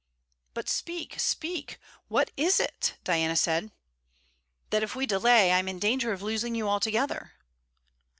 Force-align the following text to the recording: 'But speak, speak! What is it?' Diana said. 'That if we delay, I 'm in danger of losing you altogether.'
'But 0.55 0.67
speak, 0.67 1.19
speak! 1.19 1.77
What 2.07 2.31
is 2.35 2.59
it?' 2.59 2.97
Diana 3.03 3.35
said. 3.35 3.69
'That 4.71 4.81
if 4.81 4.95
we 4.95 5.05
delay, 5.05 5.51
I 5.51 5.59
'm 5.59 5.67
in 5.67 5.77
danger 5.77 6.11
of 6.11 6.23
losing 6.23 6.55
you 6.55 6.67
altogether.' 6.67 7.33